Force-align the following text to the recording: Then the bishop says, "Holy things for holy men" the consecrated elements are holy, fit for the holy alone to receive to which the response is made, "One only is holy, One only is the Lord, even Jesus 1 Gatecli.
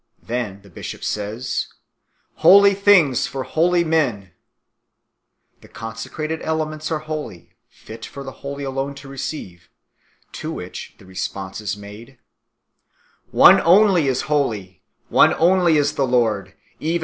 Then 0.23 0.63
the 0.63 0.69
bishop 0.71 1.03
says, 1.03 1.67
"Holy 2.37 2.73
things 2.73 3.27
for 3.27 3.43
holy 3.43 3.83
men" 3.83 4.31
the 5.61 5.67
consecrated 5.67 6.41
elements 6.41 6.89
are 6.91 6.97
holy, 7.05 7.53
fit 7.69 8.03
for 8.07 8.23
the 8.23 8.31
holy 8.41 8.63
alone 8.63 8.95
to 8.95 9.07
receive 9.07 9.69
to 10.31 10.51
which 10.51 10.95
the 10.97 11.05
response 11.05 11.61
is 11.61 11.77
made, 11.77 12.17
"One 13.29 13.61
only 13.61 14.07
is 14.07 14.21
holy, 14.23 14.81
One 15.09 15.35
only 15.35 15.77
is 15.77 15.93
the 15.93 16.07
Lord, 16.07 16.47
even 16.47 16.53
Jesus 16.53 16.81
1 16.81 16.81
Gatecli. 16.81 16.99